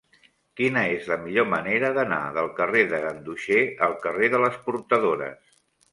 [0.59, 5.59] Quina és la millor manera d'anar del carrer de Ganduxer al carrer de les Portadores?